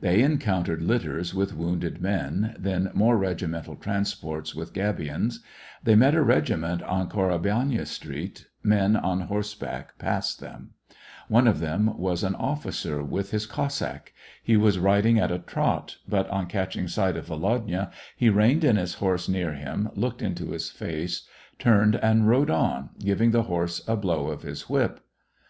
[0.00, 5.40] They encountered litters with wounded men, then more regimental transports with gabions;
[5.84, 10.70] they met a regiment on Korabelnaya street; men on horseback passed them.
[11.28, 12.00] One of them SEVASTOPOL IN AUGUST.
[12.00, 14.14] 179 was an officer, with his Cossack.
[14.42, 18.76] He was riding at a trot, but, on catching sight of Volodya, he reined in
[18.76, 23.86] his horse near him, looked into his face, turned and rode on, giving the horse
[23.86, 25.00] a blow of his whip.